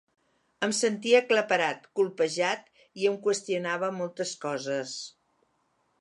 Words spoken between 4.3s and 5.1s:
coses.